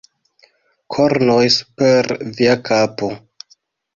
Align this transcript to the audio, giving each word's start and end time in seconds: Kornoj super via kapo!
Kornoj 0.95 1.43
super 1.57 2.09
via 2.39 2.55
kapo! 2.71 3.13